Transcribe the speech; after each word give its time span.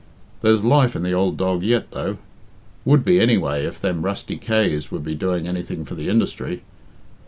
There's 0.41 0.63
life 0.63 0.95
in 0.95 1.03
the 1.03 1.13
ould 1.15 1.37
dog 1.37 1.61
yet, 1.61 1.91
though. 1.91 2.17
Would 2.85 3.05
be, 3.05 3.19
anyway, 3.21 3.65
if 3.65 3.79
them 3.79 4.01
rusty 4.01 4.35
Kays 4.39 4.89
would 4.89 5.03
be 5.03 5.13
doing 5.13 5.47
anything 5.47 5.85
for 5.85 5.93
the 5.93 6.09
industry. 6.09 6.63